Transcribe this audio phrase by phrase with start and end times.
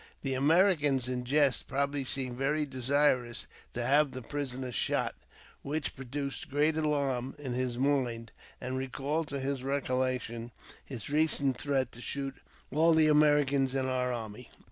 [0.23, 5.13] The Americans, in jest probably, seemed verj^ desirous to have the prisoner shot,
[5.61, 10.49] which produced great alarm in his mind, and recalled to his recollection
[10.83, 12.33] his recent threat to shoot
[12.71, 14.49] all the Americans in our army.